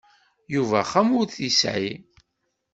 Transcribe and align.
Yuba 0.53 0.77
axxam 0.83 1.09
ur 1.19 1.25
t-yesεi. 1.27 1.89